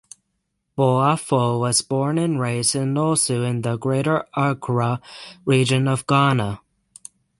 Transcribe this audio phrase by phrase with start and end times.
[0.75, 4.99] Boafo was born and raised in Osu in the Greater Accra
[5.45, 6.59] Region of Ghana.